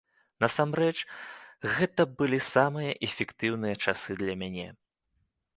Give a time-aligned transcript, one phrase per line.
[0.43, 0.93] Насамрэч,
[1.75, 4.67] гэта былі самыя эфектыўныя часы для мяне.